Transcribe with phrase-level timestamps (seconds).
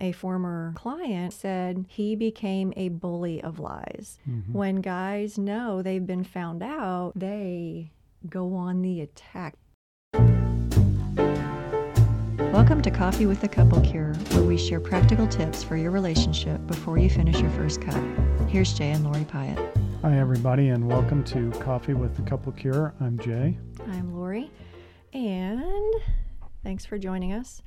[0.00, 4.18] a former client said he became a bully of lies.
[4.28, 4.52] Mm-hmm.
[4.52, 7.92] When guys know they've been found out, they
[8.28, 9.56] go on the attack.
[12.50, 16.66] Welcome to Coffee with the Couple Cure, where we share practical tips for your relationship
[16.66, 18.02] before you finish your first cup.
[18.48, 19.58] Here's Jay and Lori Pyatt.
[20.00, 22.94] Hi, everybody, and welcome to Coffee with the Couple Cure.
[23.00, 23.58] I'm Jay.
[23.86, 24.50] I'm Lori,
[25.12, 25.94] and
[26.64, 27.60] thanks for joining us.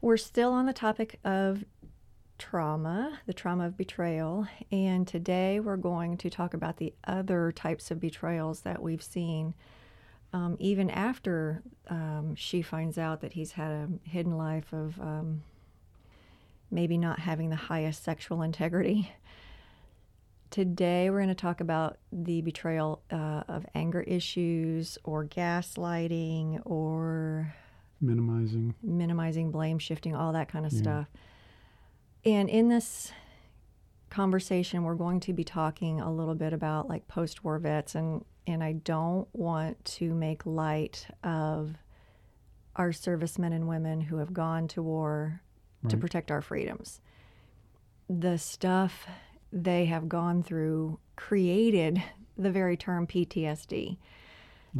[0.00, 1.64] We're still on the topic of
[2.38, 7.90] trauma, the trauma of betrayal, and today we're going to talk about the other types
[7.90, 9.54] of betrayals that we've seen.
[10.32, 15.42] Um, even after um, she finds out that he's had a hidden life of um,
[16.70, 19.10] maybe not having the highest sexual integrity.
[20.50, 27.52] Today, we're going to talk about the betrayal uh, of anger issues or gaslighting or
[28.00, 28.74] Minimizing.
[28.82, 30.78] minimizing, blame shifting, all that kind of Yeah.
[30.80, 31.08] stuff.
[32.24, 33.12] And in this
[34.10, 38.24] conversation, we're going to be talking a little bit about like post war vets, and,
[38.46, 41.76] and I don't want to make light of
[42.76, 45.42] our servicemen and women who have gone to war
[45.88, 47.00] to protect our freedoms.
[48.08, 49.06] The stuff
[49.52, 52.02] they have gone through created
[52.36, 53.96] the very term PTSD.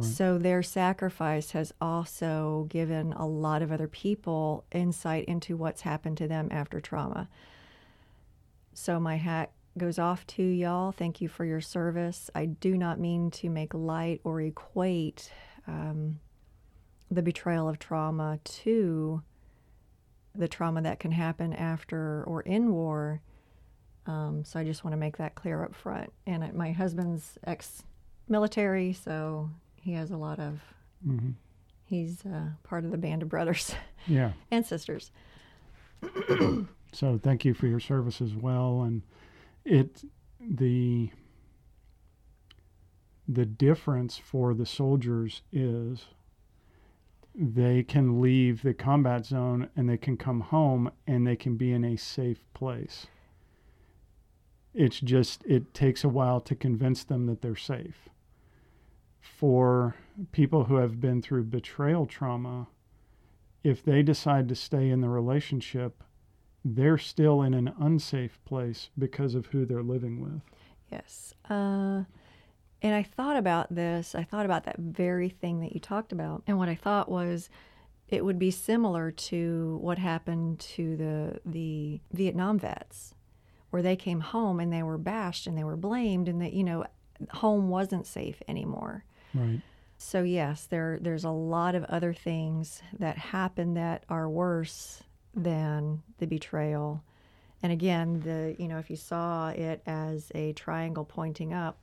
[0.01, 6.17] So their sacrifice has also given a lot of other people insight into what's happened
[6.17, 7.27] to them after trauma.
[8.73, 10.91] So my hat goes off to y'all.
[10.91, 12.29] Thank you for your service.
[12.33, 15.31] I do not mean to make light or equate
[15.67, 16.19] um,
[17.11, 19.21] the betrayal of trauma to
[20.35, 23.21] the trauma that can happen after or in war.
[24.05, 26.13] Um, so I just want to make that clear up front.
[26.25, 29.49] And my husband's ex-military, so
[29.89, 30.59] he has a lot of.
[31.03, 31.31] hmm
[31.85, 33.73] He's uh, part of the band of brothers
[34.07, 34.33] Yeah.
[34.51, 35.11] and sisters.
[36.91, 38.81] So thank you for your service as well.
[38.81, 39.03] And
[39.63, 40.03] it
[40.41, 41.11] the
[43.27, 46.05] the difference for the soldiers is
[47.35, 51.71] they can leave the combat zone and they can come home and they can be
[51.71, 53.05] in a safe place.
[54.73, 58.09] It's just it takes a while to convince them that they're safe.
[59.21, 59.95] For
[60.31, 62.67] people who have been through betrayal trauma,
[63.63, 66.03] if they decide to stay in the relationship,
[66.63, 70.41] they're still in an unsafe place because of who they're living with.
[70.91, 71.33] Yes.
[71.49, 72.03] Uh,
[72.81, 74.15] and I thought about this.
[74.15, 76.43] I thought about that very thing that you talked about.
[76.47, 77.49] And what I thought was
[78.07, 83.13] it would be similar to what happened to the the Vietnam vets
[83.69, 86.63] where they came home and they were bashed and they were blamed and that you
[86.63, 86.85] know
[87.31, 89.03] home wasn't safe anymore.
[89.33, 89.61] Right.
[89.97, 95.03] So yes, there there's a lot of other things that happen that are worse
[95.35, 97.03] than the betrayal.
[97.61, 101.77] And again, the you know if you saw it as a triangle pointing up,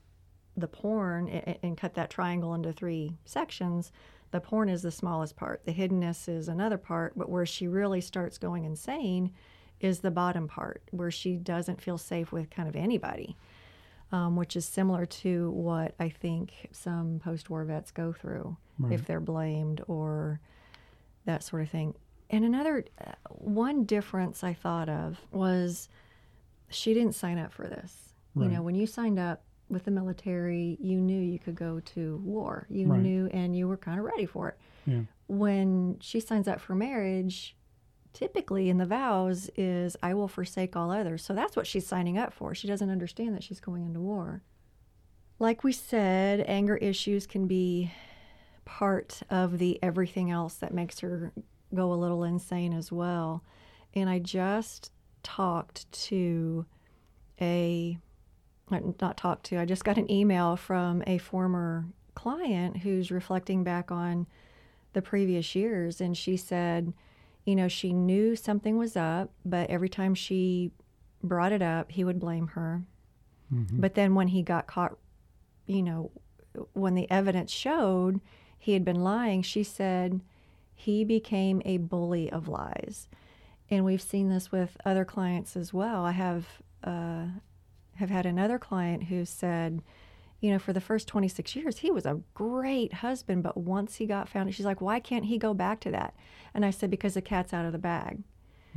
[0.56, 3.92] the porn a- a- and cut that triangle into three sections,
[4.30, 5.64] the porn is the smallest part.
[5.66, 9.32] The hiddenness is another part, but where she really starts going insane
[9.78, 13.36] is the bottom part, where she doesn't feel safe with kind of anybody
[14.12, 18.92] um, which is similar to what I think some post war vets go through Right.
[18.92, 20.40] if they're blamed or
[21.24, 21.94] that sort of thing.
[22.30, 25.88] And another uh, one difference I thought of was
[26.68, 28.02] she didn't sign up for this.
[28.38, 32.20] You know, when you signed up with the military, you knew you could go to
[32.22, 32.66] war.
[32.68, 33.00] You Right.
[33.00, 34.58] knew and you were kind of ready for it.
[34.84, 35.00] Yeah.
[35.26, 37.56] When she signs up for marriage,
[38.16, 41.22] typically in the vows is I will forsake all others.
[41.22, 42.54] So that's what she's signing up for.
[42.54, 44.42] She doesn't understand that she's going into war.
[45.38, 47.92] Like we said, anger issues can be
[48.64, 51.30] part of the everything else that makes her
[51.74, 53.44] go a little insane as well.
[53.94, 56.64] And I just talked to
[57.38, 57.98] a
[58.70, 61.84] not talked to, I just got an email from a former
[62.14, 64.26] client who's reflecting back on
[64.94, 66.94] the previous years and she said,
[67.46, 70.72] you know, she knew something was up, but every time she
[71.22, 72.82] brought it up, he would blame her.
[73.52, 73.80] Mhm.
[73.80, 74.98] But then when he got caught,
[75.66, 76.10] you know,
[76.72, 78.20] when the evidence showed
[78.58, 80.20] he had been lying, she said
[80.74, 83.08] he became a bully of lies.
[83.70, 86.04] And we've seen this with other clients as well.
[86.04, 87.26] I have uh,
[87.94, 89.82] have had another client who said,
[90.46, 94.06] you know, for the first 26 years, he was a great husband, but once he
[94.06, 96.14] got found, she's like, why can't he go back to that?
[96.54, 98.22] And I said, because the cat's out of the bag.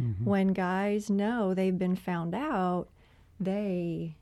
[0.01, 0.23] Mhm.
[0.23, 2.87] When guys know they've been found out,
[3.39, 4.15] they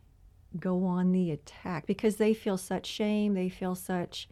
[0.60, 3.34] go on the attack because they feel such shame.
[3.34, 4.28] They feel such,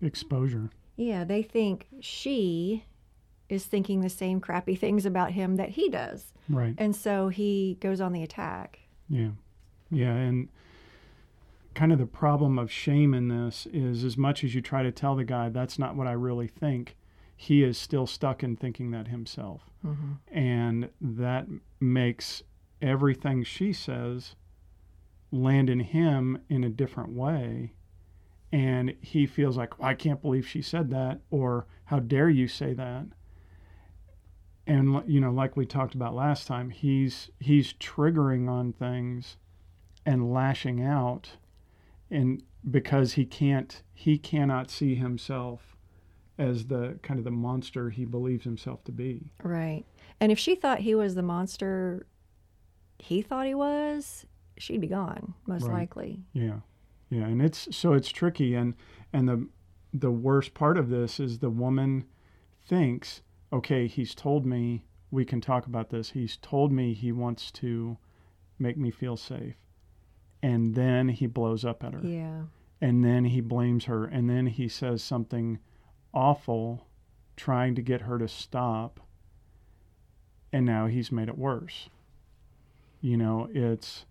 [0.00, 0.70] Exposure.
[0.96, 2.84] yeah, they think she
[3.48, 6.32] is thinking the same crappy things about him that he does.
[6.48, 6.74] Right.
[6.78, 8.80] And so he goes on the attack.
[9.08, 9.30] Yeah.
[9.90, 10.14] Yeah.
[10.14, 10.48] And
[11.76, 14.90] kind of the problem of shame in this is as much as you try to
[14.90, 16.96] tell the guy that's not what I really think,
[17.36, 19.68] he is still stuck in thinking that himself.
[19.84, 20.12] Mm-hmm.
[20.36, 21.46] And that
[21.78, 22.42] makes
[22.80, 24.36] everything she says
[25.30, 27.74] land in him in a different way.
[28.50, 32.72] And he feels like, I can't believe she said that, or how dare you say
[32.72, 33.04] that?
[34.66, 39.36] And you know, like we talked about last time, he's he's triggering on things
[40.06, 41.32] and lashing out
[42.10, 45.76] and because he can't he cannot see himself
[46.38, 49.30] as the kind of the monster he believes himself to be.
[49.42, 49.84] Right.
[50.20, 52.06] And if she thought he was the monster
[52.98, 54.24] he thought he was,
[54.58, 55.72] she'd be gone, most Right.
[55.74, 56.24] likely.
[56.32, 56.60] Yeah.
[57.10, 58.74] Yeah, and it's so it's tricky and
[59.12, 59.48] and the
[59.94, 62.04] the worst part of this is the woman
[62.66, 66.10] thinks, okay, he's told me we can talk about this.
[66.10, 67.96] He's told me he wants to
[68.58, 69.54] make me feel safe.
[70.52, 72.00] And then he blows up at her.
[72.06, 72.42] Yeah.
[72.80, 75.58] and then he blames her and then he says something
[76.14, 76.86] awful
[77.36, 79.00] trying to get her to stop
[80.52, 81.88] and now he's made it worse
[83.00, 84.04] you know it's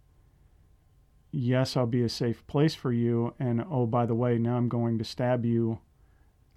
[1.32, 4.70] yes i'll be a safe place for you and oh by the way now i'm
[4.70, 5.80] going to stab you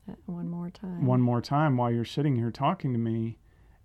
[0.09, 1.05] Uh, One more time.
[1.07, 3.39] one more time while you're sitting here talking to me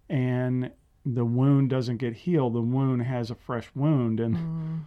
[0.09, 0.71] and
[1.05, 4.79] the wound doesn't get healed the wound has a fresh wound and Mm,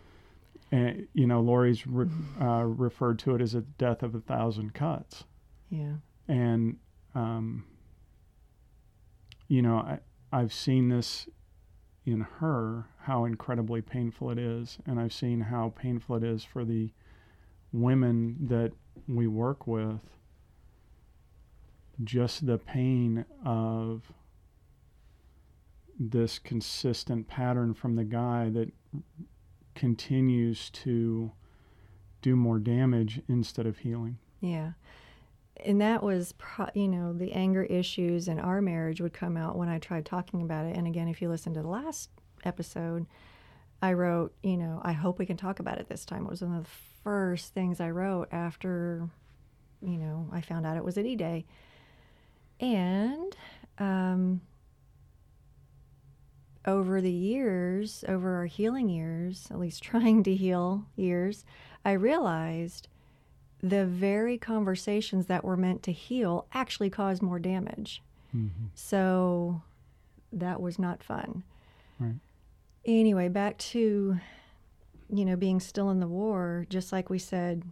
[0.73, 2.09] and you know Lori's re-
[2.41, 5.25] uh, referred to it as a death of a thousand cuts,
[5.71, 5.95] yeah.
[6.29, 6.77] and
[7.15, 7.65] um,
[9.49, 9.99] you know I,
[10.33, 11.29] I've seen this
[12.05, 16.65] in her how incredibly painful it is, and I've seen how painful it is for
[16.65, 16.91] the
[17.73, 18.73] women that
[19.09, 20.01] we work with.
[22.05, 24.13] Just the pain of
[25.99, 28.71] this consistent pattern from the guy that
[29.77, 31.31] continues to
[32.23, 34.19] do more damage instead of healing.
[34.41, 34.73] Yeah.
[35.65, 39.57] And that was, pro- you know, the anger issues in our marriage would come out
[39.57, 40.77] when I tried talking about it.
[40.77, 42.11] And again, if you listen to the last
[42.45, 43.07] episode,
[43.81, 46.25] I wrote, you know, I hope we can talk about it this time.
[46.25, 46.71] It was one of the
[47.05, 49.09] first things I wrote after,
[49.81, 51.47] you know, I found out it was a D Day.
[52.59, 53.37] And
[53.79, 54.41] um,
[56.67, 61.45] over the years, over our healing years, at least trying to heal years,
[61.85, 62.89] I realized
[63.63, 68.03] the very conversations that were meant to heal actually caused more damage.
[68.37, 68.67] Mm-hmm.
[68.75, 69.63] So
[70.33, 71.43] that was not fun.
[71.99, 72.17] Right.
[72.85, 74.19] Anyway, back to,
[75.13, 77.63] you know, being still in the war, just like we said,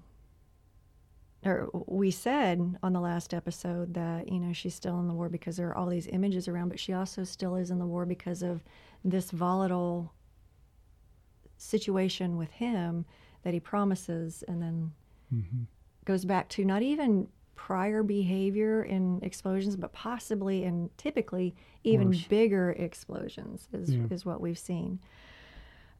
[1.44, 5.28] or we said on the last episode that, you know, she's still in the war
[5.28, 8.06] because there are all these images around, but she also still is in the war
[8.06, 8.62] because of
[9.04, 10.12] this volatile
[11.56, 13.04] situation with him
[13.42, 14.92] that he promises and then
[15.34, 15.62] Mm-hmm.
[16.04, 17.26] goes back to not even
[17.56, 22.24] prior behavior in explosions, but possibly and typically even Worse.
[22.28, 24.04] bigger explosions is, Yeah.
[24.10, 25.00] is what we've seen.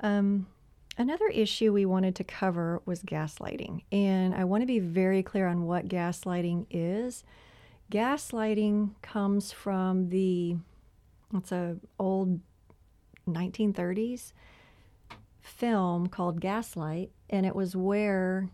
[0.01, 0.47] Um,
[0.97, 3.83] another issue we wanted to cover was gaslighting.
[3.93, 7.25] And I want to be very clear on what gaslighting is.
[7.91, 10.57] Gaslighting comes from the,
[11.35, 12.41] it's a old
[13.29, 14.33] 1930s
[15.41, 18.49] film called Gaslight, and it was where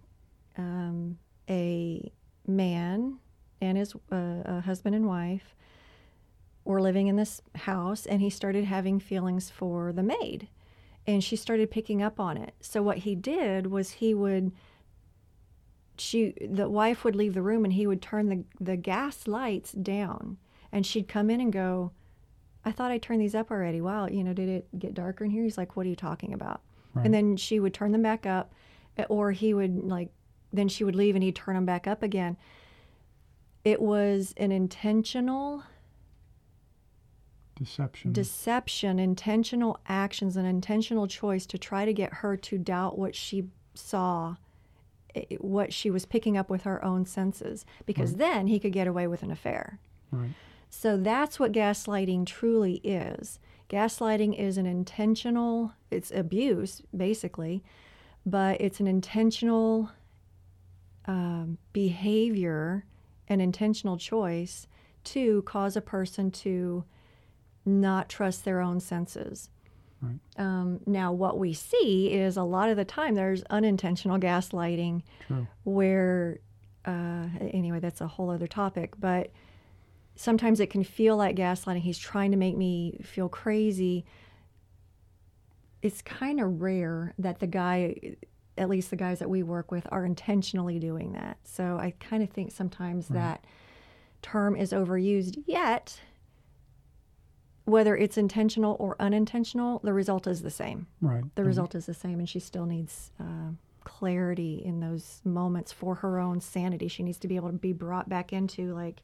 [0.59, 2.12] um, a
[2.47, 3.19] man
[3.61, 5.55] and his uh, husband and wife
[6.65, 10.49] were living in this house, and he started having feelings for the maid,
[11.14, 12.55] and she started picking up on it.
[12.61, 14.52] So what he did was he would.
[15.99, 19.73] She, the wife would leave the room and he would turn the, the gas lights
[19.73, 20.38] down
[20.73, 21.93] and she'd come in and go,
[22.64, 23.83] I thought I turned these up already.
[23.83, 25.43] Wow, you know, did it get darker in here?
[25.43, 26.62] He's like, What are you talking about?
[26.95, 27.05] Right.
[27.05, 28.52] And then she would turn them back up,
[28.97, 30.11] eh, or he would like,
[30.52, 32.37] then she would leave and he'd turn them back up again.
[33.64, 35.64] It was an intentional
[37.61, 38.12] Deception.
[38.12, 43.49] deception, intentional actions, an intentional choice to try to get her to doubt what she
[43.75, 44.37] saw,
[45.38, 49.07] what she was picking up with her own senses, because then he could get away
[49.07, 49.79] with an affair.
[50.11, 50.31] right.
[50.71, 53.40] So that's what gaslighting truly is.
[53.69, 57.62] Gaslighting is an intentional, it's abuse, basically,
[58.25, 59.90] but it's an intentional
[61.07, 62.85] um, behavior,
[63.29, 64.67] an intentional choice
[65.05, 66.85] to cause a person to
[67.64, 69.50] not trust their own senses.
[70.00, 70.19] Right.
[70.38, 75.47] Um, now, what we see is a lot of the time there's unintentional gaslighting True.
[75.64, 76.38] where
[76.87, 79.31] uh, anyway that's a whole other topic but
[80.21, 81.81] sometimes it can feel like gaslighting.
[81.81, 84.05] He's trying to make me feel crazy.
[85.81, 88.17] It's kind of rare that the guy,
[88.59, 91.38] at least the guys that we work with, are intentionally doing that.
[91.45, 93.45] So I kind of think sometimes that
[94.21, 95.43] term is overused.
[95.47, 95.99] Yet,
[97.71, 100.87] whether it's intentional or unintentional, the result is the same.
[101.00, 101.25] Right.
[101.35, 103.50] The result is the same, and she still needs uh,
[103.85, 106.89] clarity in those moments for her own sanity.
[106.89, 109.03] She needs to be able to be brought back into like,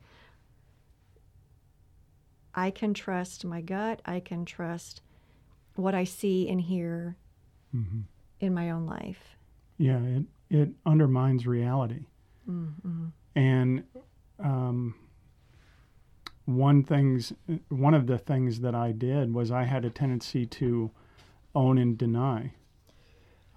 [2.55, 4.01] I can trust my gut.
[4.07, 5.03] I can trust
[5.75, 7.17] what I see and hear
[7.73, 8.01] hmm
[8.39, 9.37] in my own life.
[9.79, 12.05] Yeah, it it undermines reality.
[12.49, 13.07] Mm-hmm.
[13.35, 13.85] And
[14.39, 14.95] um,
[16.47, 17.33] one things,
[17.69, 20.91] one of the things that I did was I had a tendency to
[21.55, 22.55] own and deny.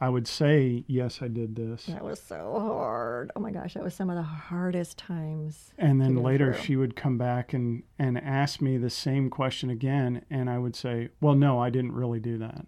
[0.01, 3.31] I would say, yes, I did this, That was so hard.
[3.35, 5.73] Oh my gosh, that was some of the hardest times.
[5.77, 6.63] and then later through.
[6.63, 10.75] she would come back and and ask me the same question again, and I would
[10.75, 12.65] say, well, no, I didn't really do that.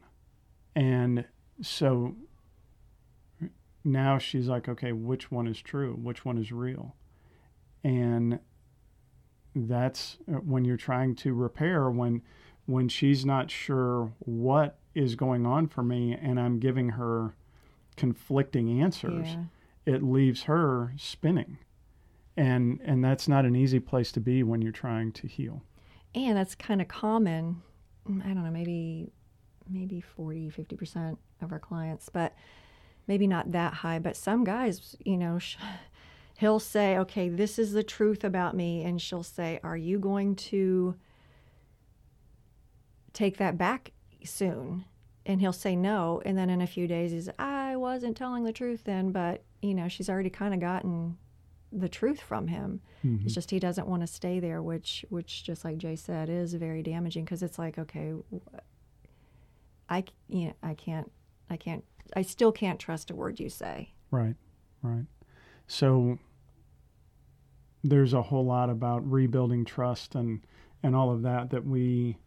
[0.75, 1.25] And
[1.61, 2.15] so
[3.83, 5.93] now she's like, okay, which one is true?
[5.93, 6.95] Which one is real?
[7.83, 8.39] And
[9.55, 12.21] that's uh, when you're trying to repair when
[12.65, 17.35] when she's not sure what is going on for me and I'm giving her
[17.97, 19.43] conflicting answers Yeah.
[19.85, 21.57] it leaves her spinning
[22.37, 25.61] and and that's not an easy place to be when you're trying to heal
[26.15, 27.61] And that's kind of common.
[28.07, 29.11] I don't know, maybe
[29.69, 32.33] maybe 40, 50% of our clients, but
[33.07, 33.99] maybe not that high.
[33.99, 35.55] But some guys, you know, sh-
[36.41, 38.83] he'll say, okay, this is the truth about me.
[38.83, 40.95] And she'll say, are you going to
[43.13, 43.91] take that back
[44.25, 44.85] soon?
[45.27, 46.19] And he'll say no.
[46.25, 49.75] And then in a few days, he's, I wasn't telling the truth then, but, you
[49.75, 51.15] know, she's already kind of gotten
[51.71, 52.81] the truth from him.
[53.05, 53.23] Mhm.
[53.23, 56.55] It's just he doesn't want to stay there, which, which just like Jay said, is
[56.55, 58.13] very damaging because it's like, okay,
[59.87, 61.11] I, you know, I can't,
[61.51, 61.83] I can't,
[62.15, 63.91] I still can't trust a word you say.
[64.09, 64.35] right
[64.81, 65.05] right
[65.67, 66.17] so
[67.83, 70.41] there's a whole lot about rebuilding trust and
[70.83, 72.17] and all of that that we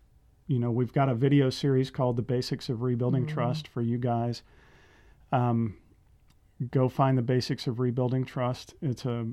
[0.46, 3.28] you know we've got a video series called the basics of rebuilding Mhm.
[3.28, 4.42] trust for you guys
[5.32, 5.76] um,
[6.70, 9.26] go find the basics of rebuilding trust it's a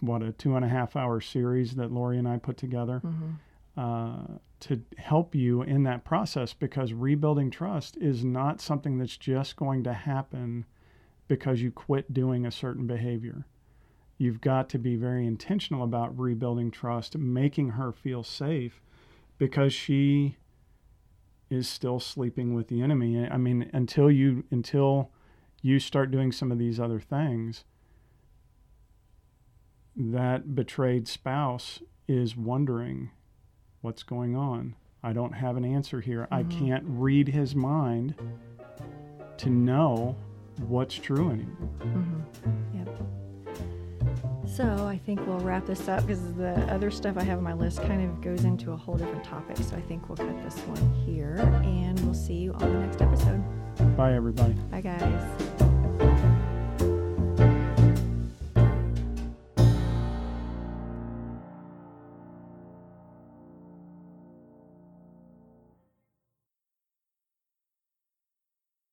[0.00, 3.80] what a two and a half hour series that lori and i put together Mm-hmm.
[3.80, 9.54] uh, to help you in that process because rebuilding trust is not something that's just
[9.56, 10.64] going to happen
[11.28, 13.46] because you quit doing a certain behavior.
[14.18, 18.82] You've got to be very intentional about rebuilding trust, making her feel safe
[19.38, 20.36] because she
[21.48, 23.26] is still sleeping with the enemy.
[23.26, 25.10] I mean, until you until
[25.62, 27.64] you start doing some of these other things,
[29.96, 33.10] that betrayed spouse is wondering
[33.80, 34.74] what's going on.
[35.02, 36.26] I don't have an answer here.
[36.30, 36.50] I Mhm.
[36.50, 38.14] can't read his mind
[39.38, 40.16] to know
[40.66, 41.68] what's true anymore.
[41.80, 42.76] Mm-hmm.
[42.76, 43.17] Yep.
[44.58, 47.52] So I think we'll wrap this up because the other stuff I have on my
[47.52, 49.56] list kind of goes into a whole different topic.
[49.58, 53.00] So I think we'll cut this one here and we'll see you on the next
[53.00, 53.40] episode.
[53.96, 54.54] Bye, everybody.
[54.72, 55.47] Bye, guys.